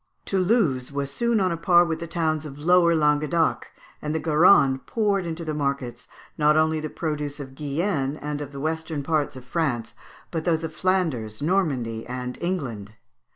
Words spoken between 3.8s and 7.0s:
and the Garonne poured into the markets, not only the